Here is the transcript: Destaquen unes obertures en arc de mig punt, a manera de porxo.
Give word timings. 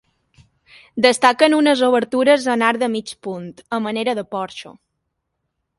Destaquen 1.05 1.55
unes 1.57 1.83
obertures 1.89 2.49
en 2.55 2.65
arc 2.69 2.83
de 2.85 2.91
mig 2.95 3.15
punt, 3.27 3.47
a 3.79 3.83
manera 3.89 4.19
de 4.23 4.27
porxo. 4.35 4.75